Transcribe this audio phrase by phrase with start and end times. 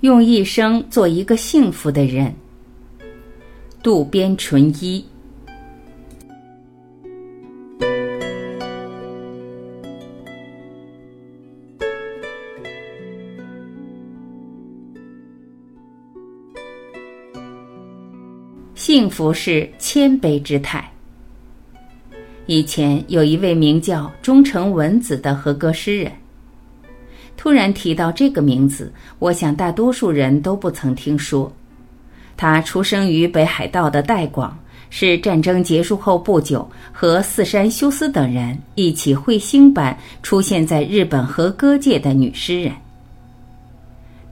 [0.00, 2.32] 用一生做一个幸福的人。
[3.82, 5.04] 渡边淳一。
[18.74, 20.90] 幸福是谦卑之态。
[22.46, 26.12] 以前有一位名叫中城文子的和歌诗人。
[27.38, 31.50] 突然提到这个名字，我想大多数人都不曾听说。
[32.36, 34.58] 他出生于北海道的代广，
[34.90, 42.72] 是战争结束后不久和四山修斯等人一起彗星般出现在日本和歌界的女诗人。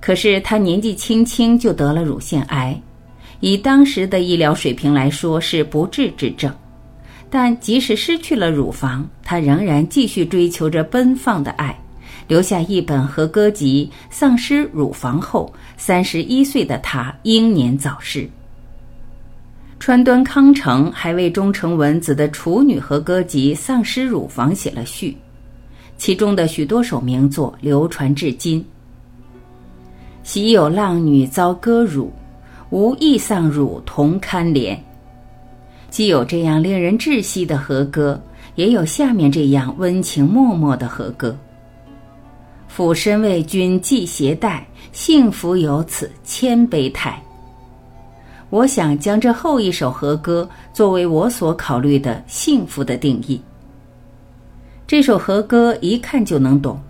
[0.01, 2.81] 可是她年纪轻轻就得了乳腺癌，
[3.39, 6.53] 以当时的医疗水平来说是不治之症。
[7.31, 11.77] 但即使失去了乳房，她仍然继续追求着奔放的爱。
[12.29, 18.29] 留下一本和歌集，丧失乳房后，三十一岁的他英年早逝。
[19.79, 25.17] 川端康成还为中城文子的处女和歌集《丧失乳房》写了序，
[25.99, 28.65] 其中的许多首名作流传至今。
[30.25, 32.13] 昔有浪女遭割乳，
[32.71, 34.77] 无意丧乳同堪怜。
[35.89, 38.21] 既有这样令人窒息的和歌，
[38.57, 41.37] 也有下面这样温情脉脉的和歌。
[42.69, 47.21] 俯身为君系鞋带，幸福有此谦卑态。
[48.51, 53.41] 我想将这后一首和歌作为我所考虑的幸福的定义。
[54.87, 56.81] 这首和歌一看就能懂，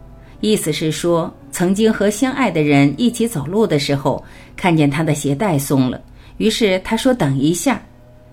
[0.41, 4.23] 意思是说，曾经和相爱的人一起走路的时候，
[4.55, 5.99] 看见他的鞋带松了，
[6.37, 7.81] 于是他说：“等一下。”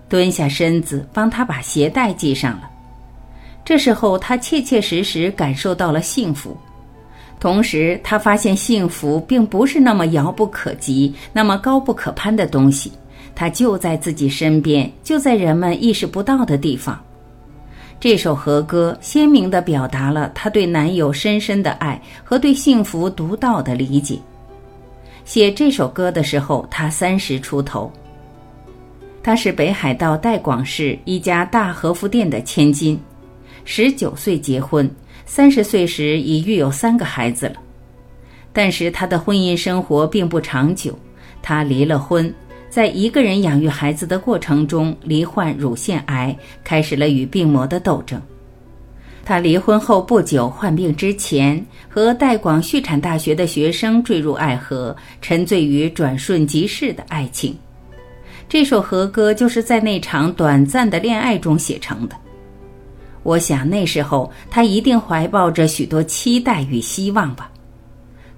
[0.06, 2.70] 蹲下身子帮他把鞋带系上了。
[3.64, 6.54] 这时候他切切实实感受到了幸福。
[7.40, 12.90] 同时，他发现幸福并不是那么遥不可及、那么高不可攀的东西，
[13.34, 16.98] 它就在自己身边，就在人们意识不到的地方。
[18.00, 24.18] 这首和歌鲜明地表达了他对男友深深的爱和对幸福独到的理解。
[25.24, 27.90] 写这首歌的时候，他三十出头。
[29.22, 33.00] 他是北海道代广市一家大和服店的千金，
[33.64, 34.90] 十九岁结婚。
[35.26, 37.56] 三十岁时已育有三个孩子了，
[38.52, 40.96] 但是他的婚姻生活并不长久。
[41.42, 42.32] 他离了婚，
[42.70, 48.20] 在一个人养育孩子的过程中罹患乳腺癌，开始了与病魔的斗争。
[49.24, 57.56] 他离婚后不久患病之前，和代广畜产大学的学生坠入爱河，沉醉于转瞬即逝的爱情。
[58.48, 62.14] 这首和歌就是在那场短暂的恋爱中写成的。
[63.24, 67.50] 我想那时候他一定怀抱着许多期待与希望吧。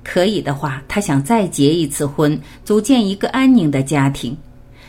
[0.02, 4.34] 可以的话，他想再结一次婚，组建一个安宁的家庭。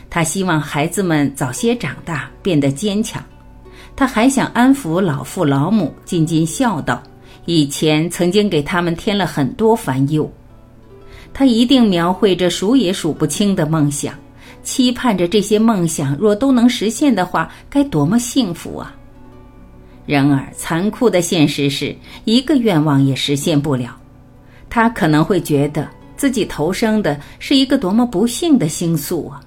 [0.10, 3.22] 他希望孩子们早些长大，变得坚强。
[3.96, 7.02] 他还想安抚老父老母，尽尽孝道。
[7.46, 10.32] 以前曾经给他们添了很多烦忧。
[11.34, 14.14] 他一定描绘着数也数不清的梦想，
[14.64, 18.96] 期盼着这些梦想若都能实现的话，该多么幸福啊！
[20.08, 23.96] 然而，残酷的现实是一个愿望也实现不了。
[24.70, 29.42] 他可能会觉得自己投生的是一个多么不幸的星宿啊！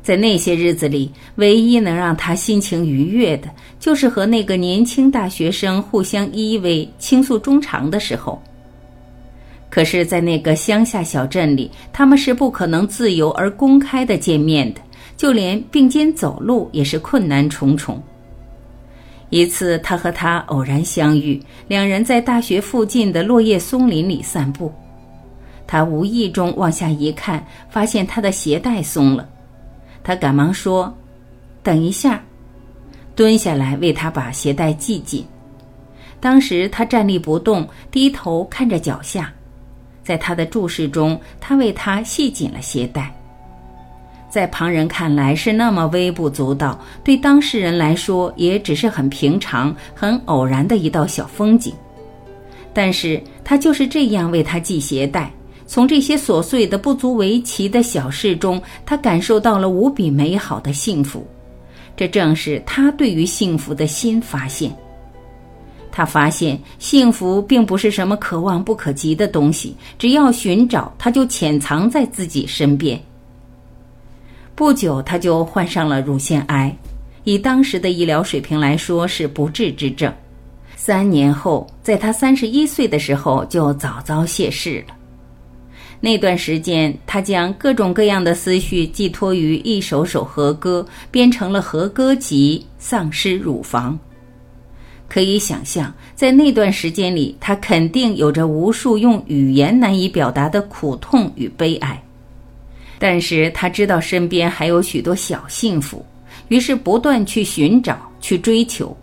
[0.00, 8.40] 在那些日子里，唯一能让他心情愉悦的，就是和那个年轻大学生互相依偎、倾诉衷肠的时候。
[9.68, 14.80] 可是，在那个乡下小镇里，他们是不可能自由而公开的见面的，
[15.16, 18.00] 就连并肩走路也是困难重重。
[19.30, 24.72] 一次，他和她偶然相遇，两人在大学附近的落叶松林里散步。
[25.66, 29.28] 他无意中往下一看，发现她的鞋带松了。
[30.02, 30.96] 他赶忙说
[31.62, 32.22] ：“等一下。”
[33.14, 35.26] 蹲下来为她把鞋带系紧。
[36.20, 39.32] 当时他站立不动，低头看着脚下。
[40.02, 43.14] 在他的注视中，他为他系紧了鞋带。
[44.28, 51.72] 在旁人看来是那么微不足道，对当事人来说也只是很平常、很偶然的一道小风景。
[52.74, 55.32] 但是他就是这样为他系鞋带，
[55.66, 61.26] 从这些琐碎的不足为奇的小事中，他感受到了无比美好的幸福。
[61.96, 64.70] 这正是他对于幸福的新发现。
[65.90, 73.00] 他发现幸福并不是什么可望不可及的东西，只要寻找，它就潜藏在自己身边。
[74.58, 76.76] 不久，他就患上了乳腺癌，
[77.22, 80.12] 以当时的医疗水平来说是不治之症。
[80.74, 84.96] 三年后，在他三十一岁的时候就早早谢世了。
[86.00, 93.94] 那段时间，他将各种各样的思绪寄托于一首首和歌，编成了和歌集《丧失乳房》。
[95.08, 102.02] 可以想象，在那段时间里，他肯定有着无数用语言难以表达的苦痛与悲哀。
[102.98, 106.04] 但是他知道身边还有许多小幸福，
[106.48, 108.96] 于是不断去寻找、去追求，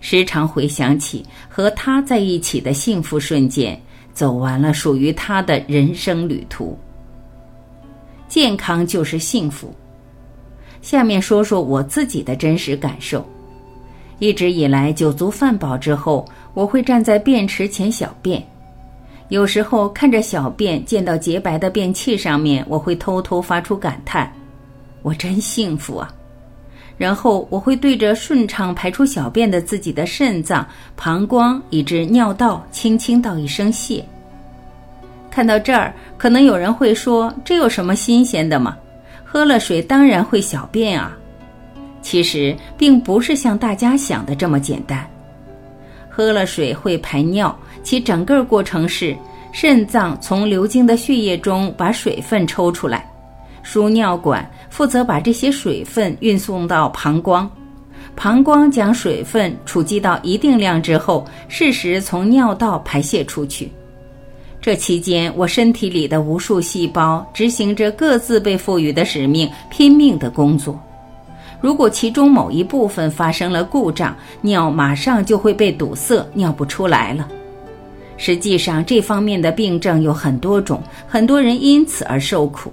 [0.00, 3.80] 时常回想起和他在一起的幸福瞬间。
[4.12, 6.76] 走完了属于他的人生旅途。
[8.28, 9.74] 健康就是幸福。
[10.82, 13.24] 下面说说我自己的真实感受。
[14.18, 18.44] 一直以来，酒足饭饱之后，我会站在便池前小便。
[19.30, 24.30] 有时候看着小便溅到洁白的便器上面，我会偷偷发出感叹
[25.02, 26.12] ：“我真幸福啊！”
[26.98, 30.66] 然后我会对着顺畅排出小便的自己的肾脏、
[30.96, 34.04] 膀胱以至尿道，轻轻道一声谢。
[35.30, 38.76] 看到这儿，可能有人会说：“这有什么新鲜的吗？
[39.24, 41.16] 喝了水当然会小便啊。”
[42.02, 45.08] 其实并不是像大家想的这么简单。
[46.08, 49.16] 喝了水会排尿，其整个过程是
[49.52, 53.08] 肾脏从流经的血液中把水分抽出来，
[53.62, 54.48] 输尿管。
[54.70, 57.50] 负责把这些水分运送到膀胱，
[58.14, 63.70] 膀胱将水分储积到一定量之后，适时从尿道排泄出去。
[64.60, 70.80] 这期间，我身体里的无数细胞执行着各自被赋予的使命，拼命的工作。
[71.60, 77.28] 如果其中某一部分发生了故障，尿马上就会被堵塞，尿不出来了。
[78.22, 82.70] 实际上，这方面的病症有很多种，很多人因此而受苦。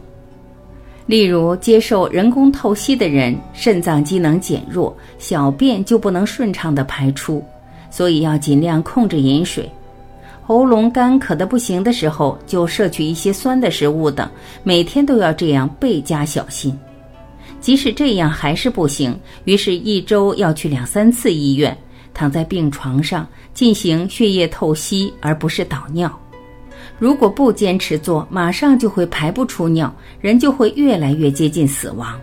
[1.05, 7.41] 例如，接受人工透析的人，肾脏机能减弱，小便就不能顺畅的排出，
[7.89, 9.71] 所以要尽量控制饮水。
[10.43, 14.29] 喉咙干渴的不行的时候，就摄取一些酸的食物等，
[14.63, 16.77] 每天都要这样倍加小心。
[17.61, 21.75] 即使这样还是不行，于是，一周要去两三次医院，
[22.17, 26.11] 躺在病床上进行血液透析，而不是导尿。
[26.97, 32.19] 如果不坚持做，马上就会排不出尿，人就会越来越接近死亡。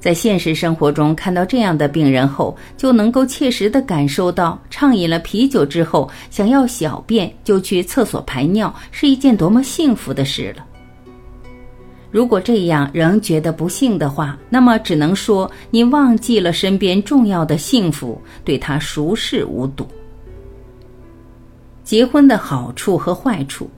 [0.00, 10.64] 在现实生活中看到这样的病人后，就能够切实的感受到，畅饮了啤酒之后，想要小便就去厕所排尿是一件多么幸福的事了。
[12.16, 19.86] 如果这样仍觉得不幸的话，那么只能说你忘记了身边重要的幸福，对他熟视无睹。
[21.84, 23.68] 结婚的好处和坏处，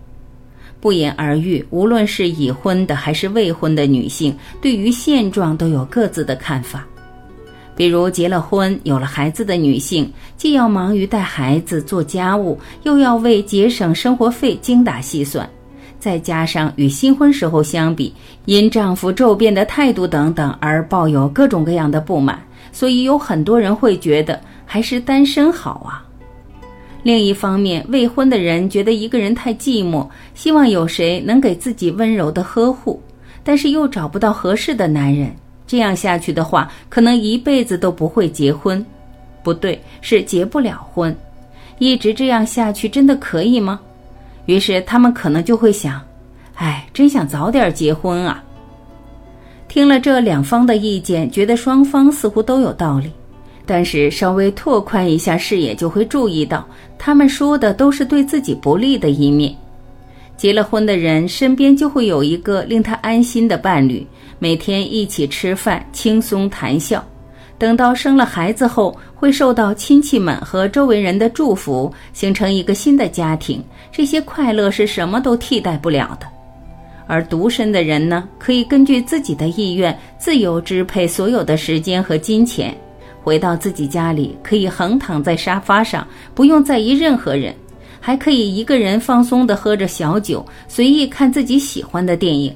[0.79, 1.67] 不言而喻。
[1.71, 4.33] 无论是已婚的还是未婚的女性，
[4.63, 6.87] 对于现状都有各自的看法。
[7.75, 15.51] 比如结了婚、有了孩子的女性，既要忙于带孩子、做家务，又要为节省生活费精打细算，
[15.99, 18.13] 再加上与新婚时候相比，
[18.45, 22.41] 因丈夫骤变的态度等等而抱有各种各样的不满，
[22.73, 26.05] 所以有很多人会觉得还是单身好啊。
[27.03, 33.01] 另一方面，未婚的人觉得一个人太寂寞，希望有谁能给自己温柔的呵护，
[33.43, 35.35] 但是又找不到合适的男人。
[35.67, 38.85] 这样下去的话，可能一辈子都不会结婚。
[39.43, 41.17] 不对，是结不了婚。
[41.79, 43.79] 一直这样下去，真的可以吗？
[44.49, 46.01] 于是他们可能就会想：
[46.55, 48.43] 哎，真想早点结婚啊！
[49.69, 53.13] 听了这两方的意见，觉得双方似乎都有道理。
[53.67, 59.55] 但是稍微拓宽一下视野，就会注意到，他们说的都是对自己不利的一面。
[60.39, 64.07] 结了婚的人身边就会有一个令他安心的伴侣，
[64.39, 67.05] 每天一起吃饭，轻松谈笑。
[67.59, 73.63] 等到生了孩子后，会受到亲戚们和周围人的祝福，形成一个新的家庭。
[73.91, 76.27] 这些快乐是什么都替代不了的。
[77.09, 82.77] 而独身的人呢，可以根据自己的意愿，自由支配所有的时间和金钱。
[83.21, 87.55] 回到自己家里，可以横躺在沙发上，不用在意任何人，
[87.99, 92.55] 还可以一个人放松地喝着小酒，随意看自己喜欢的电影。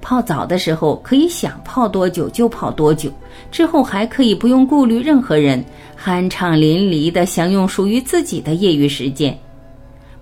[0.00, 3.10] 泡澡的时候，可以想泡多久就泡多久，
[3.50, 5.64] 之后还可以不用顾虑任何人，
[6.02, 9.36] 酣畅淋漓地享用属于自己的业余时间。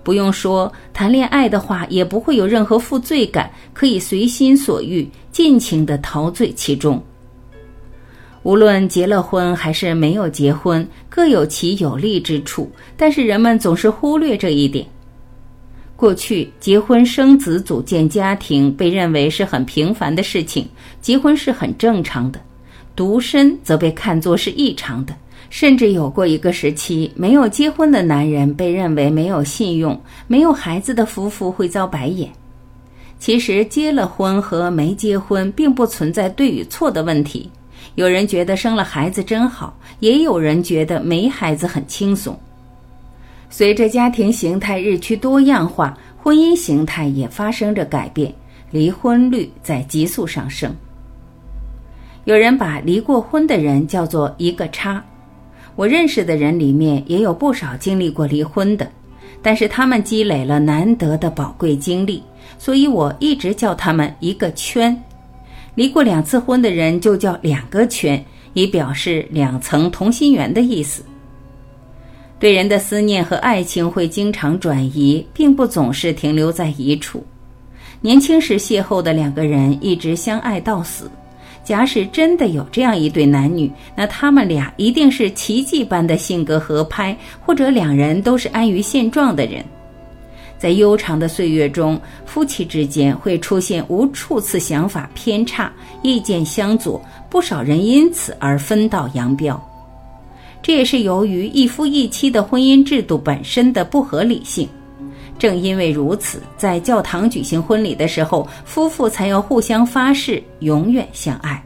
[0.03, 7.01] 不用说，谈恋爱的话也不会有任何负罪感，可以随心所欲，尽情地陶醉其中。
[8.43, 14.87] 无论结了婚还是没有结婚，各有其有利之处，但是人们总是忽略这一点。
[15.97, 20.65] 过去结婚生子、组建家庭被认为是很平凡的事情，
[21.01, 22.39] 结婚是很正常的；
[22.95, 25.15] 独身则被看作是异常的，
[25.49, 32.31] 甚至有过一个时期，没有结婚的男人被认为没有信用，没有孩子的夫妇会遭白眼。
[33.17, 37.49] 其实结了婚和没结婚并不存在对与错的问题。
[37.95, 42.39] 有人觉得生了孩子真好，也有人觉得没孩子很轻松。
[43.49, 48.33] 随着家庭形态日趋多样化，婚姻形态也发生着改变，
[48.71, 50.75] 离婚率在急速上升。
[52.25, 55.01] 有人把离过婚的人叫做一个叉，
[55.77, 58.85] 我认识的人里面也有不少经历过离婚的，
[59.41, 62.21] 但是他们积累了难得的宝贵经历，
[62.59, 65.01] 所以我一直叫他们一个圈。
[65.75, 68.21] 离过两次婚的人就叫两个圈，
[68.53, 71.01] 以表示两层同心圆的意思。
[72.39, 77.23] 对人的思念和爱情会经常转移，并不总是停留在一处。
[77.99, 81.09] 年轻时邂逅的两个人一直相爱到死。
[81.63, 89.65] 假使真的有这样一对男女，那他们俩一定是奇迹般的性格合拍，或者两人都是安于现状的人。
[90.57, 95.71] 在悠长的岁月中，夫妻之间会出现无数次想法偏差、
[96.03, 99.61] 意见相左，不少人因此而分道扬镳。
[100.67, 104.67] 这也是由于一夫一妻的婚姻制度本身的不合理性。
[105.39, 111.63] 正因为如此，在教堂举行婚礼的时候，夫妇才要互相发誓永远相爱。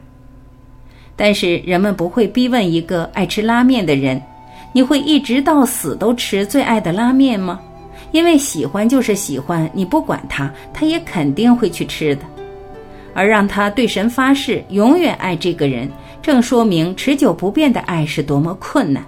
[1.16, 4.22] 但是人们不会逼问一个爱吃拉面的人
[4.72, 7.60] ：“你会一直到死都吃最爱的拉面吗？”
[8.12, 12.22] 因为喜欢就是喜欢，你不管他，他也肯定会去吃的。
[13.14, 15.90] 而让他对神发誓永远爱这个人，
[16.22, 19.04] 正说明持久不变的爱是多么困难，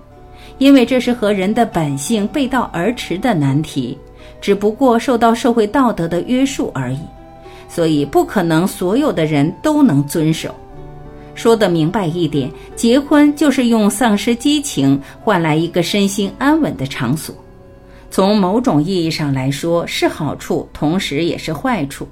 [0.59, 3.97] 因为这是和人的本性背道而驰的难题，
[4.41, 6.99] 只不过受到社会道德的约束而已，
[7.69, 10.53] 所以不可能所有的人都能遵守。
[11.37, 17.35] 说得明白一点，结婚就是用丧失激情换来一个身心安稳的场所。
[18.11, 22.07] 从某种意义上来说是好处，同时也是坏处。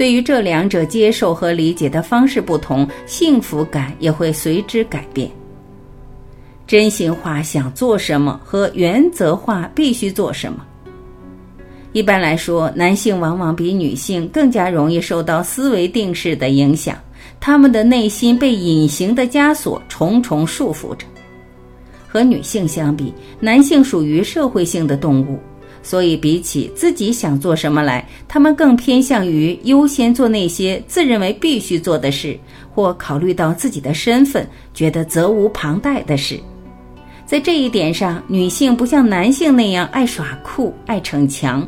[0.00, 5.30] 对于这两者接受和理解的方式不同，幸福感也会随之改变。
[6.66, 10.64] 真心话想做什么和原则化必须做什么。
[11.92, 16.96] 一般来说，男性往往比女性更加容易受到思维定式的影响，
[17.38, 21.04] 他们的内心被隐形的枷锁重重束缚着。
[22.08, 25.38] 和女性相比，男性属于社会性的动物，
[25.82, 32.38] 所以比起自己想做什么来，他们更偏向于优先做那些自认为必须做的事，
[32.74, 36.38] 或考虑到自己的身份觉得责无旁贷的事。
[37.26, 41.66] 在这一点上，女性不像男性那样爱耍酷、爱逞强，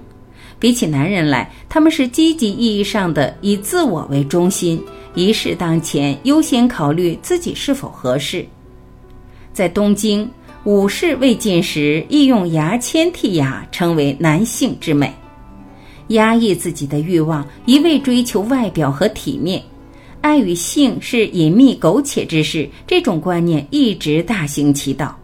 [0.58, 4.82] 比起男人来，他们是积极意义上的以自我为中心，
[5.14, 8.44] 一事当前，优先考虑自己是否合适。
[9.52, 10.28] 在东京，
[10.64, 15.12] 武士未尽时亦用牙签剔牙，成为男性之美。
[16.08, 19.60] 压抑自己的欲望，一味追求外表和体面，
[20.20, 22.68] 爱与性是隐秘苟且之事。
[22.86, 25.18] 这种观念一直大行其道，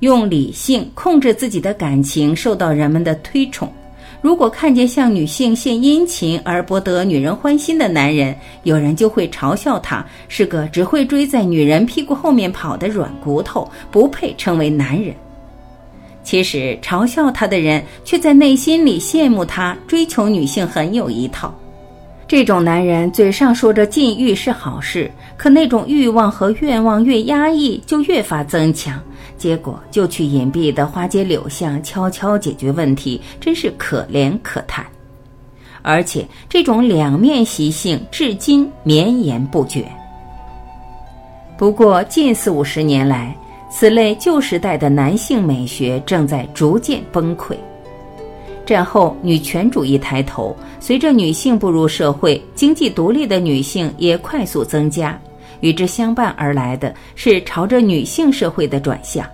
[0.00, 3.72] 用理性控制自己的感情，受到人们的推崇。
[4.20, 15.14] 如果看见向女性献殷勤而博得女人欢心的男人，有人就会嘲笑他是个只会追在女人屁股后面跑的软骨头，不配称为男人。
[16.24, 21.54] 其实，嘲笑他的人却在内心里羡慕他追求女性很有一套。
[22.26, 29.00] 这种男人嘴上说着禁欲是好事，可那种欲望和愿望越压抑，就越发增强。
[29.36, 34.84] 结果就去隐蔽的花街柳巷悄悄解决问题，真是可怜可叹。
[35.82, 39.84] 而且这种两面习性至今绵延不绝。
[41.56, 43.36] 不过近四五十年来，
[43.70, 47.54] 此类旧时代的男性美学正在逐渐崩溃。
[48.66, 55.16] 战后女权主义抬头，随着女性步入社会，经济独立的女性也快速增加。
[55.60, 59.26] 与之相伴而来的是朝着女性社会的转向。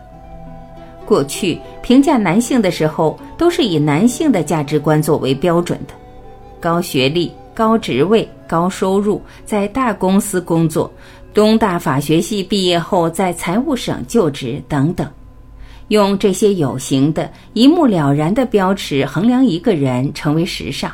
[1.04, 5.94] 过去评价男性的时候，都是以男性的价值观作为标准的：
[6.60, 10.90] 高学历、高职位、高收入，在大公司工作，
[11.34, 15.10] 东大法学系毕业后在财务省就职等等。
[15.88, 20.90] 用这些有形的、一目了然的标尺衡量一个人，成为时尚。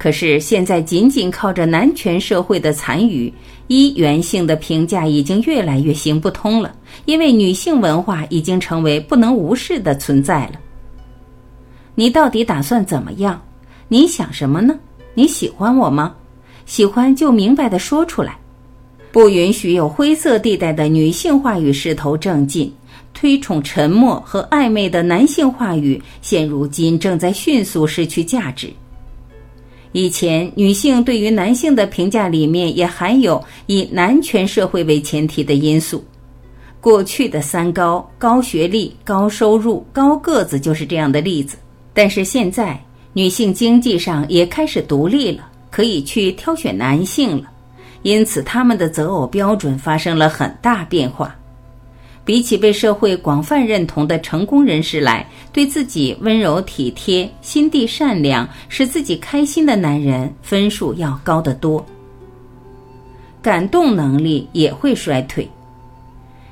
[0.00, 3.30] 可是现在，仅仅靠着男权社会的残余。
[3.66, 10.52] 一元性的评价已经越来越行不通了，因为女性文化已经成为不能无视的存在了。
[11.94, 13.40] 你到底打算怎么样？
[13.88, 14.74] 你想什么呢？
[15.12, 16.14] 你喜欢我吗？
[16.64, 18.38] 喜欢就明白的说出来，
[19.12, 22.72] 不允许有灰色地带的女性话语势头正劲，
[23.12, 28.72] 推崇沉默和暧昧的男性话语，现如今正在迅速失去价值。
[29.92, 36.04] 以前女性对于男性的评价里面也含有以男权社会为前提的因素。
[36.80, 41.56] 过去的三高——高学历、高收入、高个子，就是这样的例子。
[41.92, 42.80] 但是现在，
[43.12, 47.50] 女性经济上也开始独立了，可以去挑选男性了，
[48.02, 51.36] 因此他们的择偶标准发生了很大变化。
[52.24, 61.84] 比起被社会广泛认同的成功人士来，对自己温柔体贴、心地善良、使自己开心的男人，分数要高得多。
[63.42, 65.48] 感动能力也会衰退，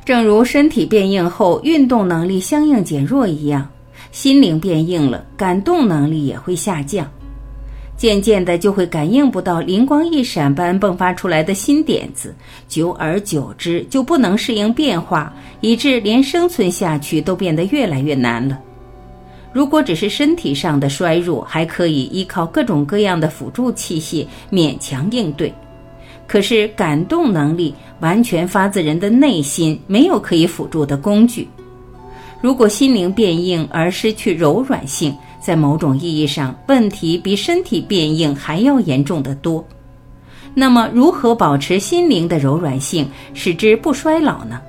[0.04, 3.68] 正如身体变硬后运动能力相应减弱一样。
[4.10, 7.06] 心灵变硬了，感动能力也会下降，
[7.98, 12.32] 渐渐的就会感应不到灵光一闪般迸发出来的新点子，
[12.68, 18.56] 久而久之就不能适应变化，以致连生存下去都变得越来越难了。
[19.52, 25.52] 如果只是身体上的衰弱，还可以依靠各种各样的辅助器械勉强应对，
[26.28, 31.48] 可是感动能力完全发自人的内心，没有可以辅助的工具。
[32.40, 39.64] 如果心灵变硬而失去柔软性，在某种意义上，问题比身体变硬还要严重的多。
[40.54, 44.60] 那么，如何保持心灵的柔软性，使之不衰老呢？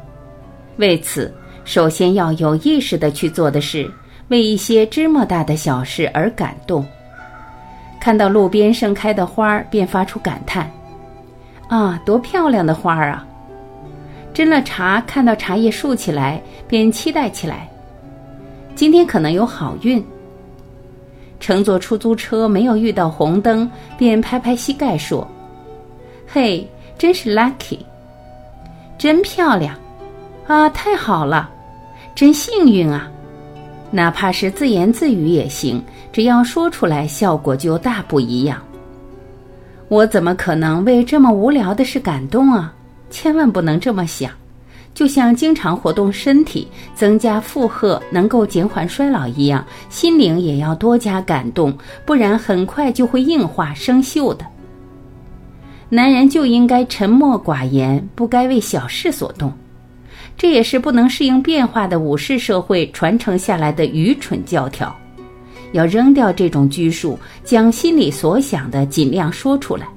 [0.78, 1.34] 为此，
[1.66, 3.90] 首先要有意识的去做的是，
[4.28, 6.86] 为一些芝麻大的小事而感动。
[8.00, 10.72] 看到路边盛开的花儿，便发出感叹
[11.68, 13.26] ：“啊，多漂亮的花儿啊！”
[14.34, 17.68] 斟了茶，看到茶叶竖起来，便期待起来。
[18.76, 20.06] 今天可能有好运。
[21.40, 25.28] 乘坐出租车没有遇到红灯，便拍拍膝盖说
[26.28, 26.68] ：“嘿，
[26.98, 27.80] 真是 lucky，
[28.98, 29.76] 真漂亮，
[30.48, 31.50] 啊，太好了，
[32.14, 33.10] 真幸运啊！
[33.92, 38.62] 哪怕是自言自语也行，只要说出来，效果就大不一样。
[39.88, 42.74] 我怎么可能为这么无聊的事感动啊？”
[43.10, 44.32] 千万不能这么想，
[45.00, 51.74] 就像经常活动身体、增加负荷能够减缓衰老一样，心灵也要多加感动，
[52.06, 54.46] 不然很快就会硬化生锈的。
[55.88, 59.54] 男人就应该沉默寡言，不该为小事所动，
[60.36, 64.94] 这也是不能适应变化的武士社会传承下来的愚蠢教条。
[65.72, 69.88] 要扔掉这种拘束，将心里所想的尽量说出来。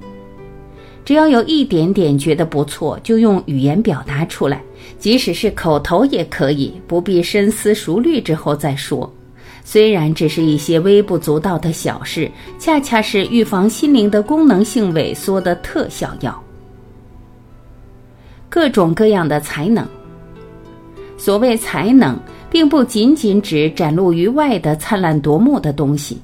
[1.03, 4.61] 只要有一点点觉得不错，就用语言表达出来，
[5.03, 9.13] 即使是口头也可以，不必深思熟虑之后再说。
[9.61, 16.41] 虽然只是一些微不足道的小事，恰恰是预防心灵的功能性萎缩的特效药。
[18.47, 19.85] 各种各样的才能，
[21.17, 22.17] 所谓才能，
[22.49, 26.21] 并不仅仅指展露于外的灿烂夺目的东西。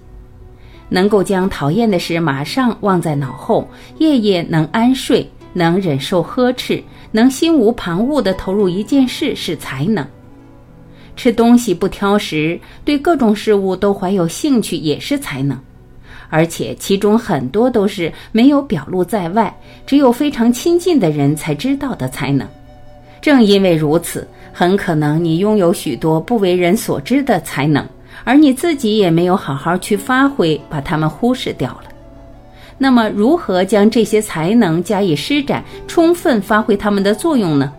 [0.88, 10.06] 能够将讨厌的事马上忘在脑后，夜夜能安睡，能忍受呵斥，能心无旁骛地投入一件事是才能。
[11.18, 15.60] 吃东西不挑食，对各种事物都怀有兴趣也是才能，
[16.30, 19.54] 而且其中很多都是没有表露在外，
[19.86, 22.48] 只有非常亲近的人才知道的才能。
[23.22, 27.86] 正因为如此，很可能你拥有许多不为人所知的才能。
[28.26, 31.84] 而你自己也没有好好去发挥，把他们忽视掉了。
[32.82, 37.72] 那么，如何将这些才能加以施展，充分发挥他们的作用呢？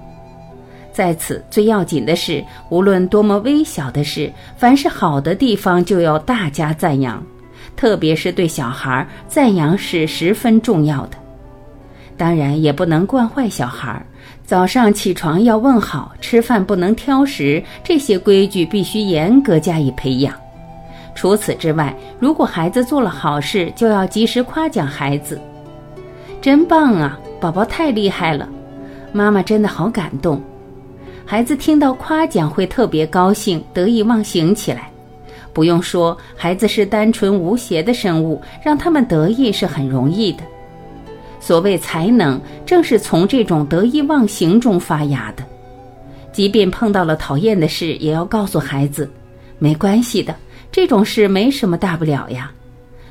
[0.93, 7.25] 在此，最要紧的是，无论多么微小的事，凡是好的地方就要大加赞扬，
[7.75, 11.17] 特别是对小孩，赞扬是十分重要的。
[12.19, 14.05] 当然，也不能惯坏小孩。
[14.45, 20.35] 早上起床要问好，吃饭不能挑食，这些规矩必须严格加以培养。
[21.21, 25.39] 除此之外，如果孩子做了好事，就要及时夸奖孩子，
[26.41, 28.49] 真棒啊，宝宝太厉害了，
[29.13, 30.41] 妈妈真的好感动。
[31.27, 34.91] 孩子听到夸奖会特别高兴，得意忘形起来。
[35.53, 40.43] 不用说，孩子是单纯无邪的生物，让他们得意是很容易的。
[41.39, 45.45] 所谓才能，正是从这种得意忘形中发芽的。
[46.33, 49.07] 即便碰到了讨厌的事，也要告诉孩子，
[49.59, 50.35] 没关系的，
[50.73, 52.53] 这种事没什么大不了呀，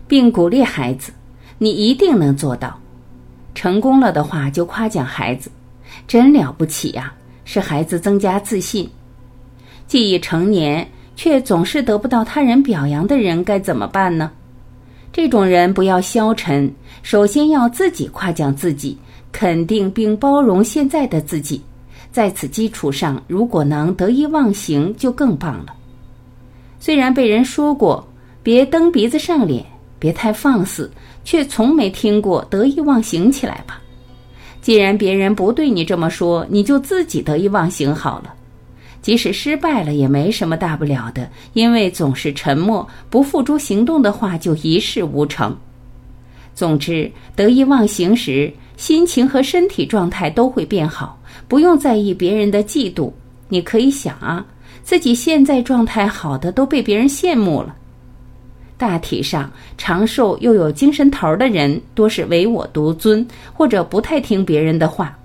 [0.08, 1.12] 并鼓励孩子，
[1.58, 2.80] 你一定能做到。
[3.54, 5.52] 成功了的话，就夸奖孩子，
[6.08, 8.90] 真了不起呀，使孩子增加自信。
[9.88, 14.32] 既已成年，却总是得不到他人表扬的人，该怎么办呢？
[15.12, 18.98] 这种人不要消沉，首先要自己夸奖自己，
[19.32, 21.62] 肯定并包容现在的自己。
[22.12, 25.76] 在此基础上，如果能得意忘形，就更棒了。
[26.80, 28.08] 虽然被人说过
[28.42, 29.66] 别蹬鼻子上脸，
[30.00, 30.90] 别太放肆，
[31.24, 33.82] 却从没听过得意忘形起来吧。
[34.62, 38.34] 既然别人不对你这么说，你就自己得意忘形好了。
[39.02, 45.56] 即使失败了，也没什么大不了的，因为总是沉默不付诸行动的话，就一事无成。
[46.54, 53.10] 总之，得意忘形时，心情和身体状态都会变好，不用在意别人的嫉妒。
[53.48, 54.46] 你可以想啊，
[54.84, 57.76] 自己现在状态好的都被别人羡慕了。
[58.78, 65.18] 大体上，长寿又有精神头的人，多是唯我独尊，或者不太听别人的话，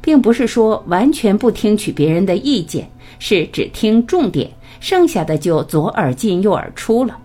[0.00, 2.90] 并不是说完全不听取别人的意见。
[3.18, 7.16] 是只听重点，剩下的就左耳进右耳出了。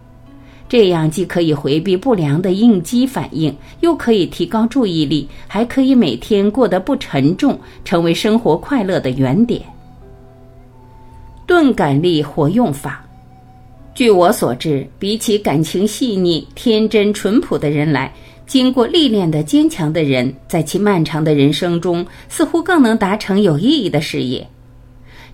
[0.70, 9.62] 这样既可以回避不良的应激反应，又可以提高注意力，还可以每天过得不沉重，成为生活快乐的原点。
[11.46, 13.04] 钝感力活用法，
[13.94, 18.14] 据我所知，比起感情细腻、天真淳朴的人来，
[18.48, 24.48] 经过历练的坚强的人，在其漫长的人生中，似乎更能达成有意义的事业。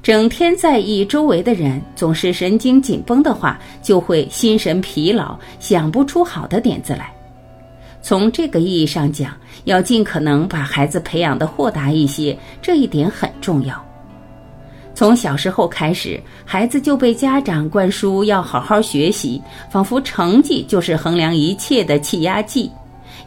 [0.02, 7.12] 整天在意周围的人，总是神经紧绷的话，就会心神疲劳，想不出好的点子来。
[8.02, 13.87] 从这个意义上讲，要尽可能把孩子培养的豁达一些，这一点很重要。
[14.98, 22.72] 从小时候开始，孩子就被家长灌输要好好学习，仿佛成绩就是衡量一切的气压计。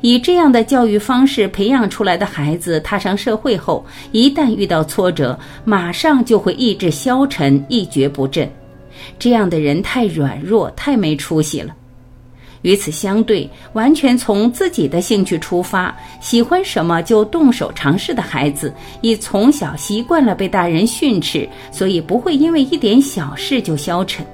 [0.01, 8.51] 以这样的教育方式培养出来的孩子，踏上社会后，一旦遇到挫折，马上就会意志消沉、一蹶不振。
[9.17, 11.73] 这样的人太软弱、太没出息了。
[12.63, 24.25] 与此相对，完全从自己的兴趣出发，喜欢什么就动手尝试的孩子，已从小习惯了被大人训斥，所以不会因为一点小事就消沉。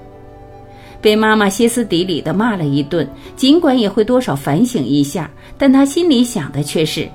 [1.00, 5.30] 被妈妈歇斯底里的骂了一顿，尽管也会多少反省一下。
[5.56, 7.08] 但他心里想的却是，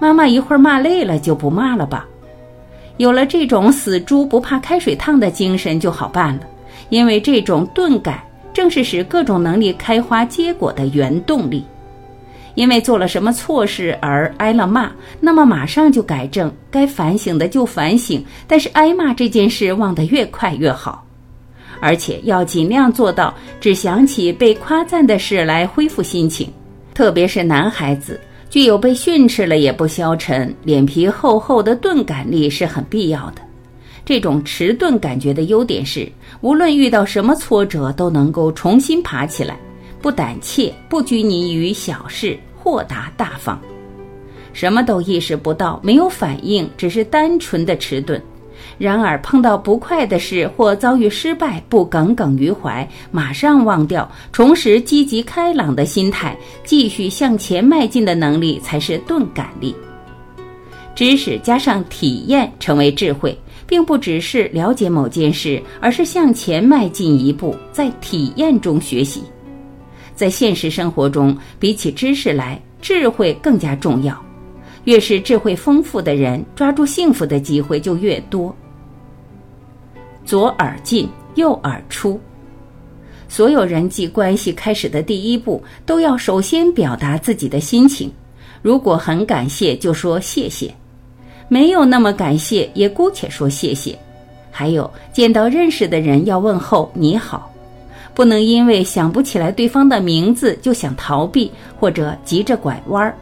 [0.00, 2.06] 妈妈一会儿骂累了就不骂了吧。
[2.96, 6.42] 有了这种死猪不怕开水烫的精神就好办了，
[6.90, 8.22] 因为这种钝感
[8.54, 11.62] 正是使各种能力开花结果的原动力。
[12.54, 21.04] 因为做了什么错事而挨了骂，那么马上就改正，该反省的就反省，但是挨骂这件事忘得越快越好，
[21.80, 26.48] 而且要尽量做到只想起被夸赞的事来恢复心情。
[26.94, 33.42] 特别是男孩子，具有被训斥了也不消沉、脸皮厚厚的钝感力是很必要的。
[34.04, 36.06] 这种迟钝感觉的优点是，
[36.42, 39.58] 无论遇到什么挫折，都能够重新爬起来，
[40.02, 43.58] 不胆怯，不拘泥于小事，豁达大方，
[44.52, 48.20] 什么都意识不到，没有反应，只是单纯的迟钝。
[48.76, 59.74] 然而，碰到不快的事或遭遇失败，不耿耿于怀，马上忘掉，重拾积极开朗的心态，继续向前迈进的能力，才是钝感力。
[60.94, 63.36] 知识加上体验成为智慧，
[63.66, 69.22] 并不只是了解某件事，而是向前迈进一步，在体验中学习。
[70.14, 74.16] 在现实生活中，比起知识来，智慧更加重要。
[74.84, 78.54] 越是智慧丰富的人，抓住幸福的机会就越多。
[80.24, 82.20] 左耳进，右耳出。
[83.26, 88.12] 所有人际关系开始的第一步，都要首先表达自己的心情。
[88.62, 90.68] 如果很感谢，就说谢谢；
[91.48, 93.96] 没有那么感谢，也姑且说谢谢。
[94.50, 97.50] 还有，见到认识的人要问候你好，
[98.14, 103.16] 不能因为想不起来对方的名字就想逃避或者急着拐弯儿。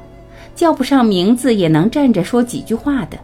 [0.54, 3.18] 叫不上名字也能站着说几句话的。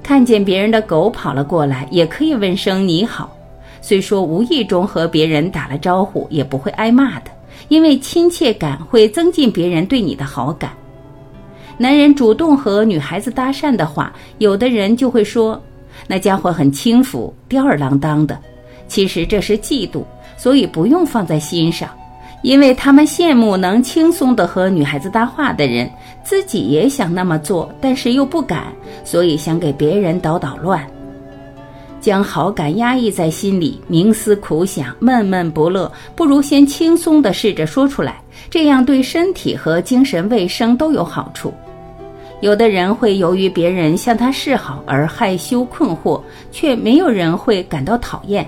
[0.00, 3.36] 看见别人的狗跑了过来，也可以问声你好。
[3.82, 7.30] 虽说无意中和别人打了招呼，也不会挨骂的，
[7.66, 10.72] 因为亲切感会增进别人对你的好感。
[11.76, 15.60] 男人主动和女孩子搭讪的话，有的人就会说
[16.06, 18.38] 那家伙很轻浮、吊儿郎当的。
[18.86, 20.02] 其实这是嫉妒，
[20.36, 21.88] 所以不用放在心上。
[22.42, 25.90] 因为他们羡慕能轻松的和女孩子搭话的人，
[26.22, 28.64] 自己也想那么做，但是又不敢，
[29.02, 30.86] 所以想给别人捣捣乱。
[32.02, 41.50] 将好感压抑在心里，冥思苦想，闷闷不乐，不如先轻松的试着说出来，这样对身体和精神卫生都有好处。
[42.40, 46.20] 有的人会由于别人向他示好而害羞困惑，
[46.52, 48.46] 却没有人会感到讨厌。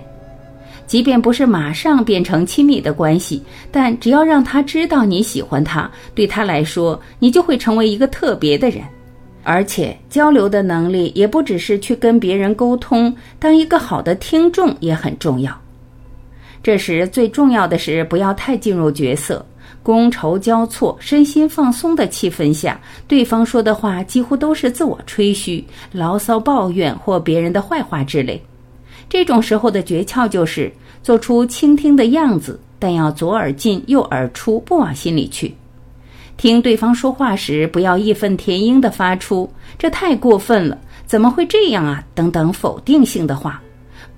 [0.87, 8.83] 即便不是马上变成亲密的关系，但只要让他知道你喜欢他，对他来说，你就会成为一个特别的人。
[9.43, 15.57] 而且交流的能力也不只是去跟别人沟通，当一个好的听众也很重要。
[16.63, 19.45] 这时最重要的是不要太进入角色，
[19.87, 28.43] 觥筹交错、身心放松的气氛下，对方说的话几乎都是自我吹嘘、牢骚抱怨或别人的坏话之类。
[29.09, 30.73] 这种时候的诀窍就是
[31.05, 35.55] 做出倾听的样子，但要左耳进右耳出，不往心里去。
[36.37, 43.63] 听对方说话时，不要义愤填膺地发出“这太过分了，怎么会这样啊”等等否定性的话，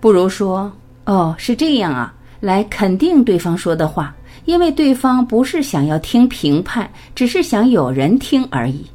[0.00, 0.72] 不如说
[1.04, 8.86] “哦，是这样啊”，来肯定对方说的话，因为对方不是想要听评判，只是想有人听而已。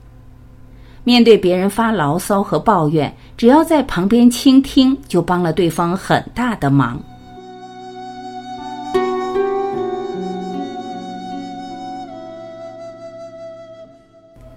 [1.04, 6.98] 面对别人发牢骚和抱怨，只要在旁边倾听，就帮了对方很大的忙。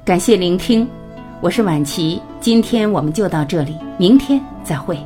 [0.04, 0.86] 感谢聆听，
[1.40, 2.22] 我是晚琪。
[2.40, 4.96] 今天我们就到这里，明天再会。